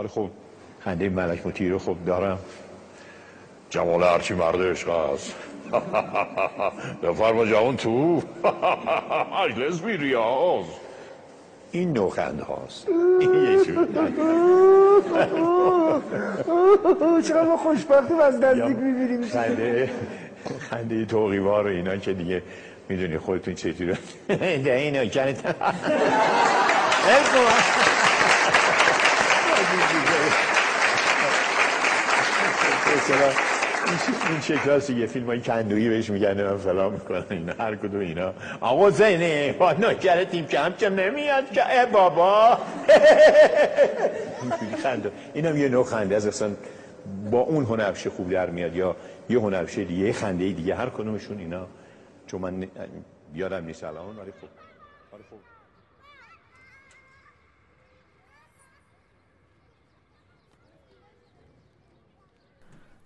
[0.00, 0.30] حالا خب.
[0.84, 2.38] خنده ملک مطیع رو خب دارم.
[3.70, 5.34] جمال هرچی مرد عشق است.
[7.02, 8.02] بفرما جوان تو.
[9.40, 10.64] مجلس بی ریاض.
[11.72, 12.86] این نوع خنده هاست
[17.28, 19.22] چقدر ما خوشبختیم از نزدیک می‌بینیم.
[19.22, 19.90] خنده
[20.70, 22.42] خنده توقیوار و اینا که دیگه
[22.88, 23.98] می‌دونی خودتون چطوره
[24.28, 25.44] ده اینو کنید.
[34.28, 38.00] این شکل هست یه فیلم های کندویی بهش میگن من فلان می‌کنن اینا هر کدوم
[38.00, 38.34] اینا.
[38.60, 42.58] آقا زینه با نوکر تیم که همچم نمیاد که ای بابا.
[44.82, 45.12] خنده.
[45.34, 46.50] اینم یه نوع خنده از اصلا
[47.30, 48.96] با اون هنرپیشه خوب در میاد یا
[49.28, 51.66] یه هنرپیشه دیگه یه خنده دیگه هر کدومشون اینا.
[52.26, 52.66] چون من
[53.34, 54.48] یادم نیست الان ولی خوب
[55.12, 55.38] ولی خوب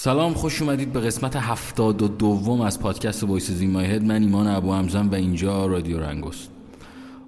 [0.00, 4.22] سلام خوش اومدید به قسمت هفتاد و دوم از پادکست Voices In My Head من
[4.22, 6.48] ایمان ابوحمزه‌م و اینجا رادیو رنگست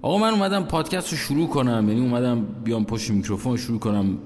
[0.01, 1.89] آقا من اومدم پادکست رو شروع کنم.
[1.89, 4.17] یعنی اومدم بیام پشت میکروفون شروع کنم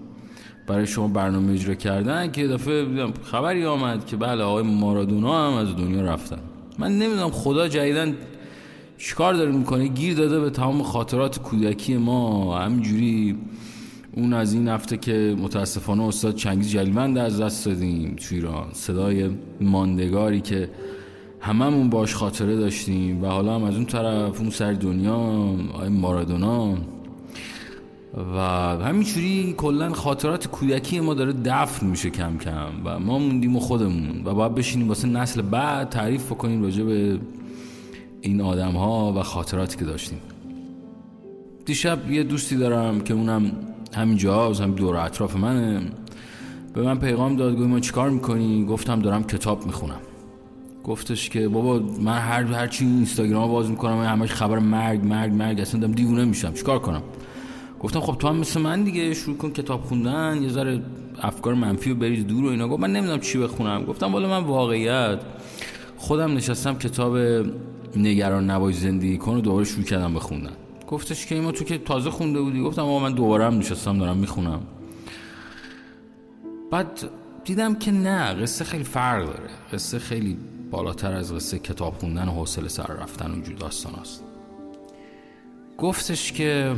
[0.68, 5.76] برای شما برنامه اجرا کردن که دفعه خبری آمد که بله آقای مارادونا هم از
[5.76, 6.40] دنیا رفتن.
[6.80, 8.16] من نمی‌دونم خدا جدیدن
[8.98, 9.88] چیکار داره می‌کنه.
[9.88, 12.58] گیر داده به تمام خاطرات کودکی ما.
[12.60, 13.38] همینجوری
[14.16, 18.68] اون از این هفته که متاسفانه استاد چنگیز جلیوند از دست دادیم تو ایران.
[18.74, 19.30] صدای
[19.62, 20.70] ماندگاری که
[21.40, 25.16] هممون باش خاطره داشتیم و حالا هم از اون طرف اون سر دنیا
[25.74, 26.78] آقای مارادونا.
[28.36, 28.40] و
[28.84, 34.22] همینجوری کلا خاطرات کودکی ما داره دفن میشه کم کم و ما موندیم و خودمون
[34.26, 37.20] و باید بشینیم واسه نسل بعد تعریف بکنیم راجع به
[38.22, 40.20] این آدم ها و خاطراتی که داشتیم.
[41.66, 43.52] دیشب یه دوستی دارم که اونم
[43.96, 45.82] همینجا از هم دور اطراف منه.
[46.74, 50.00] به من پیغام داد گوی ما چیکار می‌کنی؟ گفتم دارم کتاب می‌خونم.
[50.84, 55.60] گفتش که بابا من هر هر چی اینستاگرام باز می‌کنم همش خبر مرگ مرگ مرگ
[55.60, 56.54] اصلا دارم دیوونه میشم.
[56.54, 57.02] چیکار کنم؟
[57.80, 60.82] گفتم خب تو هم مثل من دیگه شروع کن کتاب خوندن یه ذره
[61.22, 62.68] افکار منفی رو بریز دور و اینا.
[62.68, 63.86] گفت من نمی‌دونم چی بخونم.
[63.86, 65.20] گفتم والا من واقعیت.
[65.98, 67.18] خودم نشستم کتاب
[67.96, 70.54] نگران نباش زندگی کن و دوباره شروع کردم بخوندن
[70.88, 74.18] گفتش که ما تو که تازه خونده بودی؟ گفتم آقا من دوباره هم نشستم دارم
[74.18, 74.62] می‌خونم.
[76.72, 77.10] بعد
[77.44, 79.50] دیدم که نه قصه خیلی فرق داره.
[79.74, 80.38] قصه خیلی
[80.72, 84.24] بالاتر از قصه کتاب خوندن و حوصله سر رفتن اونجور داستان است
[85.78, 86.76] گفتش که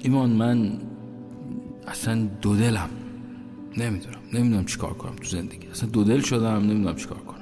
[0.00, 0.80] ایمان من
[1.88, 2.90] اصلا دو دلم.
[3.76, 4.18] نمی‌دونم.
[4.32, 5.66] نمی‌دونم چیکار کنم تو زندگی.
[5.66, 7.41] اصلا دو دل شدم نمی‌دونم چیکار کنم.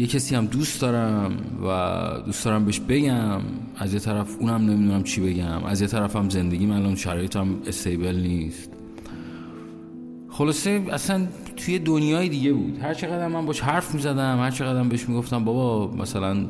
[0.00, 1.32] یه کسی هم دوست دارم
[1.64, 3.40] و دوست دارم بهش بگم.
[3.76, 5.64] از یه طرف اونم نمی‌دونم چی بگم.
[5.64, 8.70] از یه طرف هم زندگی من الان شرایطم استیبل نیست.
[10.28, 11.26] خلاصه اصلا
[11.56, 12.78] توی دنیای دیگه بود.
[12.78, 16.46] هر چقدر من باش حرف می‌زدم هر چقدر بهش می‌گفتم بابا مثلا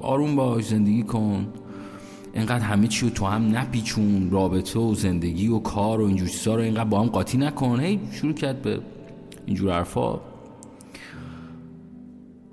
[0.00, 1.46] آروم باش زندگی کن.
[2.34, 6.54] اینقدر همه چی رو تو هم نپیچون رابطه و زندگی و کار و اینجور چیزا
[6.54, 7.80] رو اینقدر با هم قاطی نکن.
[7.80, 8.78] هی شروع کرد به
[9.46, 10.20] اینجور حرفا.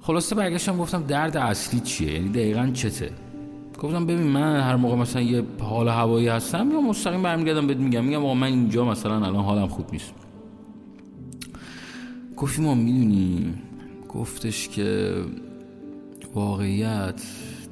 [0.06, 3.12] خلاصه برگشتم گفتم درد اصلی چیه؟ یعنی دقیقا چته؟
[3.80, 8.06] گفتم ببین من هر موقع مثلا یه حال هوایی هستم یا مستقیم برمیگردم بهت میگم.
[8.06, 10.14] میگم آقا من اینجا مثلا الان حالم خوب نیست.
[12.38, 13.54] گفتی ما می‌دونی
[14.10, 15.16] گفتش که
[16.36, 17.22] واقعیت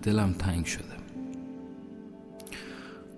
[0.04, 0.84] دلم تنگ شده.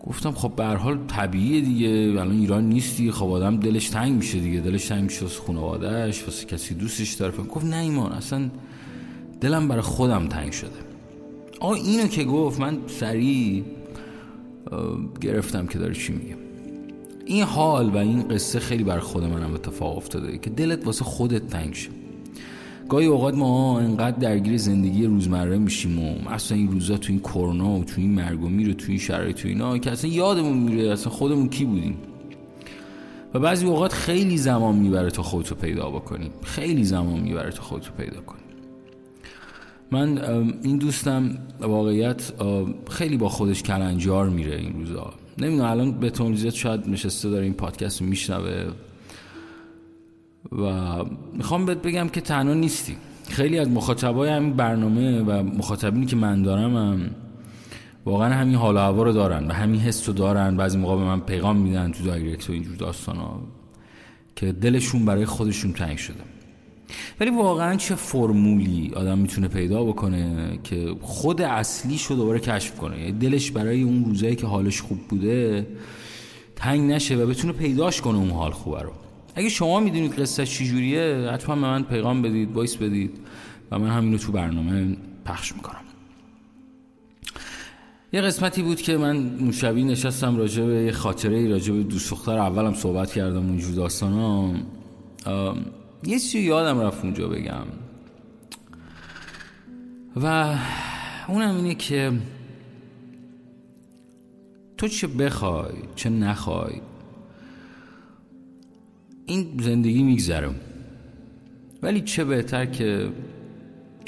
[0.08, 1.88] گفتم خب به حال طبیعیه دیگه.
[1.88, 4.60] الان ایران نیستی خب آدم دلش تنگ میشه دیگه.
[4.60, 7.38] دلش تنگ میشه واسه خانواده‌اش واسه کسی دوستش داره.
[7.38, 8.50] گفت نه ایمان اصلا
[9.44, 10.70] دلم برای خودم تنگ شده.
[11.60, 13.64] آقا اینو که گفت من سریع
[15.22, 16.36] گرفتم که داره چی میگه.
[17.26, 21.48] این حال و این قصه خیلی بر خود منم اتفاق افتاده که دلت واسه خودت
[21.48, 21.90] تنگ شه.
[22.90, 27.70] گاهی اوقات ما انقدر درگیر زندگی روزمره میشیم و اصلا این روزا تو این کرونا
[27.70, 30.92] و تو این مرگ و میره تو این شرایط تو اینا که اصلا یادمون میره
[30.92, 31.98] اصلا خودمون کی بودیم.
[33.34, 37.92] و بعضی اوقات خیلی زمان می‌بره تا خودتو پیدا بکنیم خیلی زمان می‌بره تا خودتو
[37.98, 38.43] پیدا کنیم
[39.94, 40.18] من
[40.64, 42.32] این دوستم واقعیت
[42.90, 45.14] خیلی با خودش کلنجار میره این روزا.
[45.38, 48.66] نمی‌دونم الان به تونلیزت شاید نشسته داره این پادکست رو میشنوه.
[50.52, 50.96] و
[51.34, 52.98] می‌خوام بهت بگم که تنها نیستی.
[53.30, 57.10] خیلی از مخاطبای همین برنامه و مخاطبینی که من دارم هم
[58.06, 60.58] واقعا همین حال و هوا رو دارن و همین حس رو دارن.
[60.58, 63.42] بعضی موقع به من پیغام میدن تو دایرکت و اینجور داستان ها
[64.36, 66.24] که دلشون برای خودشون تنگ شده.
[67.20, 73.00] ولی واقعا چه فرمولی آدم می‌تونه پیدا بکنه که خود اصلیش رو دوباره کشف کنه.
[73.00, 75.68] یعنی دلش برای اون روزایی که حالش خوب بوده
[76.56, 78.92] تنگ نشه و بتونه پیداش کنه اون حال خوبه رو.
[79.36, 83.20] اگه شما می‌دونید قصه چجوریه حتما به من پیغام بدید وایس بدید
[83.72, 85.80] و من همینو تو برنامه پخش می‌کنم.
[88.14, 92.38] یه قسمتی بود که من شبی نشستم راجع به یه خاطره راجع به دوست دختر
[92.38, 94.54] اولم صحبت کردم اونجور داستانا
[96.06, 97.66] یه چیزی یادم رفت اونجا بگم.
[100.16, 100.58] و
[101.28, 102.12] اونم اینه که
[104.78, 106.82] تو چه بخوای چه نخوای
[109.26, 110.50] این زندگی میگذره.
[111.82, 113.10] ولی چه بهتر که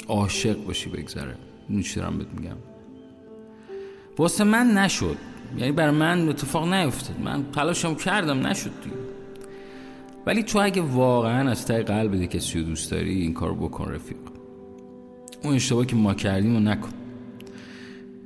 [0.08, 1.36] عاشق باشی بگذره.
[1.68, 2.56] این چی دارم بهت میگم؟
[4.18, 5.16] واسه من نشد.
[5.58, 7.20] یعنی بر من اتفاق نیفتاد.
[7.20, 9.05] من تلاشم کردم نشد دیگه.
[10.26, 14.16] ولی تو اگه واقعا از تای قلب کسی رو دوست داری این کار بکن رفیق.
[15.44, 16.88] اون اشتباهی که ما کردیم رو نکن.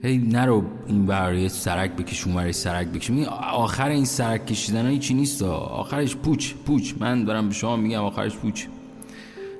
[0.02, 3.11] هی نرو این برای سرک بکش اون برای سرک بکش.
[3.52, 6.93] آخر این سرک کشیدن هیچی نیست آخرش پوچ پوچ.
[7.00, 8.67] من دارم به شما میگم آخرش پوچ.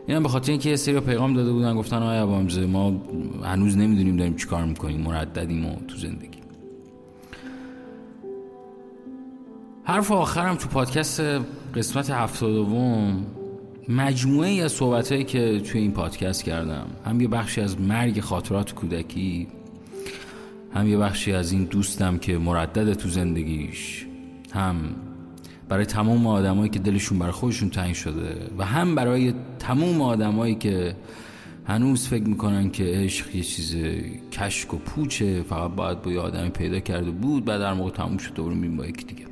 [0.07, 3.03] اینم به خاطر اینکه یه سری پیغام داده بودن گفتن آیا ابامزه ما
[3.45, 6.41] هنوز نمی‌دونیم داریم چیکار می‌کنیم مرددیم و تو زندگی.
[9.85, 11.23] حرف آخرم تو پادکست
[11.75, 13.27] قسمت هفتاد دوم
[13.89, 16.87] مجموعه ای از صحبت که توی این پادکست کردم.
[17.07, 19.49] هم یه بخشی از مرگ خاطرات کودکی
[20.75, 24.07] هم یه بخشی از این دوستم که مردد تو زندگیش
[24.53, 24.77] هم
[25.69, 30.97] برای تمام آدمایی که دلشون برای خودشون تنگ شده و هم برای تمام آدمایی که
[31.65, 33.77] هنوز فکر می‌کنن که عشق یه چیز
[34.33, 38.19] کشک و پوچه فقط باید با یه آدمی پیدا کرده بود بعد در موقع تموم
[38.19, 39.30] شد دوباره با یکی دیگه.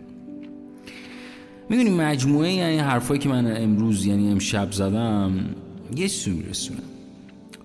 [1.71, 5.55] می‌دونی مجموعه یعنی حرفایی که من امروز یعنی امشب زدم
[5.97, 6.81] یه چیزی میرسونه.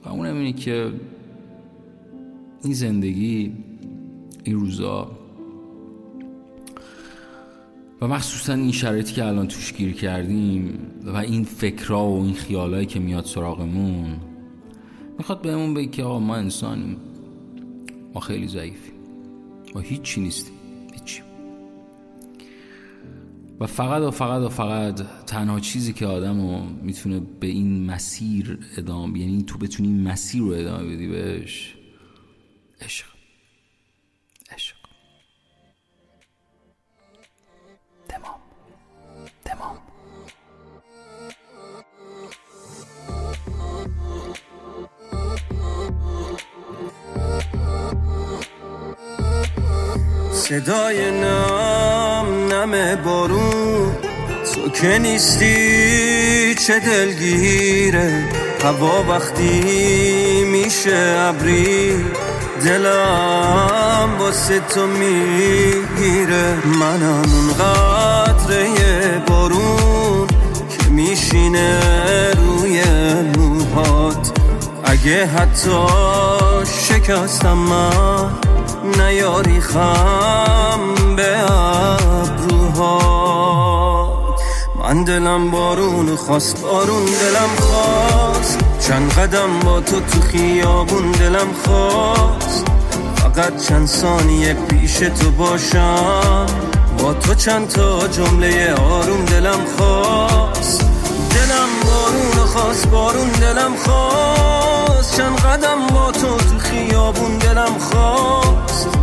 [0.05, 0.91] و اونم اینه که
[2.63, 3.51] این زندگی
[4.43, 5.11] این روزا
[8.01, 12.85] و مخصوصا این شرایطی که الان توش گیر کردیم و این فکرها و این خیالایی
[12.85, 14.15] که میاد سراغمون
[15.17, 16.97] می‌خواد بهمون بگی که آقا ما انسانیم
[18.13, 18.93] ما خیلی ضعیفیم.
[19.75, 20.53] ما هیچی نیستیم.
[20.93, 21.21] هیچی.
[23.63, 26.35] و فقط و فقط و فقط تنها چیزی که آدم
[26.81, 31.75] می‌تونه به این مسیر ادامه یعنی تو بتونی مسیر رو ادامه بدی بهش
[32.81, 33.05] عشق.
[34.51, 34.75] عشق.
[38.07, 38.39] تمام.
[39.45, 39.77] تمام.
[50.31, 51.11] صدای
[52.25, 53.91] نم نم بارون.
[54.55, 58.23] تو که نیستی چه دلگیره؟
[58.63, 62.05] هوا وقتی میشه ابری
[62.65, 66.57] دلم واسه تو می‌گیره.
[66.65, 68.67] منم اون قطره
[69.27, 70.27] بارون
[70.69, 71.79] که میشینه
[72.33, 72.83] روی
[73.37, 74.31] موهات.
[74.83, 75.71] اگه حتی
[76.87, 78.29] شکستم من
[78.99, 80.79] نیاری خم
[84.93, 88.59] من دلم بارون خواست بارون دلم خواست.
[88.79, 92.65] چند قدم با تو تو خیابون دلم خواست.
[93.15, 96.45] فقط چند ثانیه پیش تو باشم.
[96.99, 100.81] با تو چند تا جمله آروم دلم خواست.
[101.29, 105.17] دلم بارون خواست بارون دلم خواست.
[105.17, 109.02] چند قدم با تو تو خیابون دلم خواست.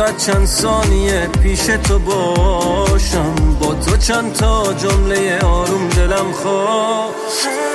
[0.00, 3.34] فقط چند ثانیه پیش تو باشم.
[3.60, 7.69] با تو چند تا جمله آروم دلم خواست.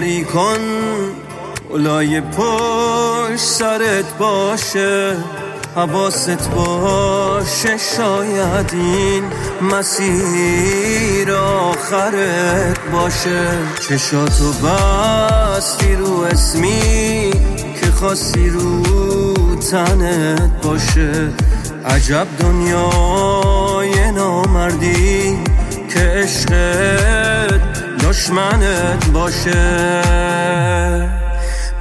[0.00, 0.60] کاری کن
[1.70, 5.16] اولای پشت سرت باشه
[5.76, 9.24] حواست باشه شاید این
[9.62, 13.42] مسیر آخرت باشه.
[13.88, 17.30] چشاتو بستی رو اسمی
[17.80, 18.82] که خواستی رو
[19.70, 21.28] تنت باشه.
[21.86, 25.38] عجب دنیای نامردی
[25.94, 27.09] که عشقت
[28.10, 30.02] دشمنت باشه.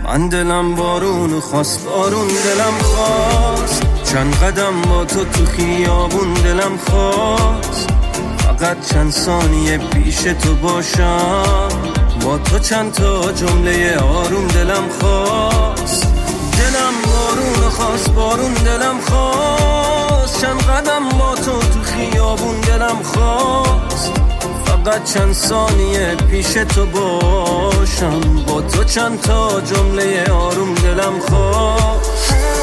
[0.04, 3.84] من دلم بارون خواست بارون دلم خواست.
[4.04, 7.90] چند قدم با تو تو خیابون دلم خواست.
[8.38, 11.70] فقط چند ثانیه پیش تو باشم.
[12.26, 16.08] با تو چند تا جمله آروم دلم خواست.
[16.58, 20.42] دلم بارون خواست بارون دلم خواست.
[20.42, 23.69] چند قدم با تو تو خیابون دلم خواست.
[24.86, 28.20] فقط چند ثانیه پیش تو باشم.
[28.48, 32.59] با تو چند تا جمله آروم دلم خواست